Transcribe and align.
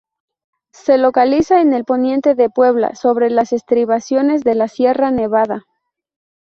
Se 0.73 0.97
localiza 0.97 1.61
en 1.61 1.73
el 1.73 1.85
poniente 1.85 2.33
de 2.33 2.49
Puebla, 2.49 2.95
sobre 2.95 3.29
las 3.29 3.53
estribaciones 3.53 4.41
de 4.41 4.55
la 4.55 4.67
Sierra 4.67 5.11
Nevada. 5.11 5.63